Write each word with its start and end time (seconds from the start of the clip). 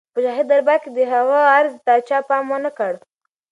په 0.13 0.19
شاهي 0.25 0.43
دربار 0.49 0.77
کې 0.83 0.89
د 0.93 0.99
هغه 1.13 1.37
عرض 1.57 1.73
ته 1.85 1.93
چا 2.07 2.17
پام 2.29 2.43
ونه 2.51 2.71
کړ. 2.77 2.93